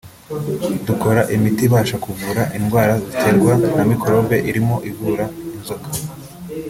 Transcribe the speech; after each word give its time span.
Dukora 0.87 1.21
imiti 1.35 1.61
ibasha 1.67 1.95
kuvura 2.05 2.41
indwara 2.57 2.93
ziterwa 3.03 3.53
na 3.75 3.83
mikorobe 3.89 4.37
irimo 4.49 4.75
ivura 4.89 5.25
inzoka 5.55 5.89